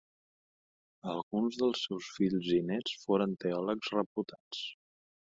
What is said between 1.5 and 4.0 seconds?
dels seus fills i néts foren teòlegs